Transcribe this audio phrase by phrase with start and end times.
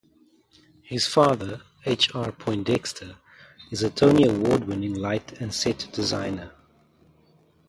[0.81, 2.15] His father, H.
[2.15, 2.31] R.
[2.31, 3.17] Poindexter,
[3.69, 6.51] is a Tony award-winning light and set designer.